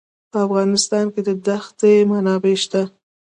[0.31, 2.81] په افغانستان کې د ښتې منابع شته.